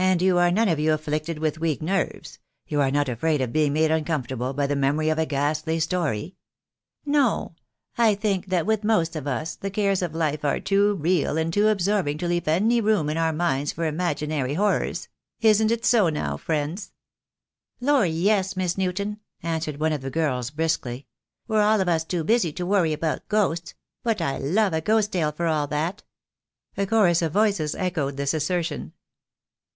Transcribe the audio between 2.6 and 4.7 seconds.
you are not afraid of being made uncomfortable by